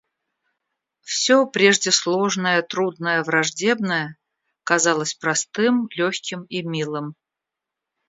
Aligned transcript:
Всё 1.01 1.45
прежде 1.45 1.91
сложное, 1.91 2.63
трудное, 2.63 3.23
враждебное 3.23 4.17
казалось 4.63 5.13
простым, 5.13 5.87
легким 5.95 6.41
и 6.45 6.63
милым. 6.63 7.13